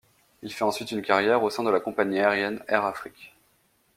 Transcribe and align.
Il 0.41 0.51
fait 0.51 0.63
ensuite 0.63 0.89
une 0.93 1.03
carrière 1.03 1.43
au 1.43 1.51
sein 1.51 1.61
de 1.61 1.69
la 1.69 1.79
compagnie 1.79 2.17
aérienne 2.21 2.63
Air 2.67 2.85
Afrique. 2.85 3.35